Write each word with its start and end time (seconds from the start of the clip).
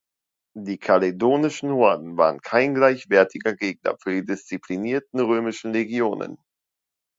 Die 0.57 0.79
kaledonischen 0.79 1.73
Horden 1.73 2.17
waren 2.17 2.41
kein 2.41 2.73
gleichwertiger 2.73 3.55
Gegner 3.55 3.97
für 3.99 4.13
die 4.13 4.25
disziplinierten 4.25 5.19
römischen 5.19 5.73
Legionen. 5.73 6.39